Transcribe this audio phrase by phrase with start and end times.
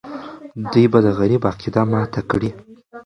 [0.71, 2.49] دوی به د غرب عقیده ماته کړي.